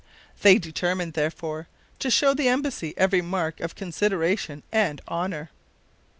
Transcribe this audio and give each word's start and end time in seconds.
They 0.41 0.57
determined, 0.57 1.13
therefore, 1.13 1.67
to 1.99 2.09
show 2.09 2.33
the 2.33 2.47
embassy 2.47 2.95
every 2.97 3.21
mark 3.21 3.59
of 3.59 3.75
consideration 3.75 4.63
and 4.71 4.99
honor. 5.07 5.51